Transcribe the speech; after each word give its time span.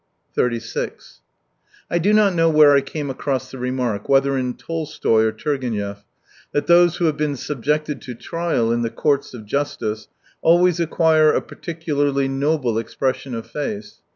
36 0.33 1.19
I 1.91 1.99
do 1.99 2.11
not 2.11 2.33
know 2.33 2.49
where 2.49 2.75
I 2.75 2.81
came 2.81 3.11
across 3.11 3.51
the 3.51 3.59
remark, 3.59 4.09
whether 4.09 4.35
in 4.35 4.55
Tolstoy 4.55 5.25
or 5.25 5.31
Turgenev, 5.31 6.03
that 6.53 6.65
those 6.65 6.95
who 6.95 7.05
have 7.05 7.17
been 7.17 7.35
subjected 7.35 8.01
to 8.01 8.15
trial 8.15 8.71
in 8.71 8.81
the 8.81 8.89
courts 8.89 9.35
of 9.35 9.45
justice 9.45 10.07
always 10.41 10.79
acquire 10.79 11.31
a 11.31 11.39
particularly 11.39 12.27
noble 12.27 12.79
expression 12.79 13.35
of 13.35 13.45
face. 13.45 14.01